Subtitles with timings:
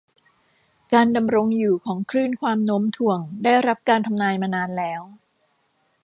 [0.93, 5.01] การดำรงอยู่ของคลื่นความโน้มถ่วงได้รับการทำนายมานานแล้ว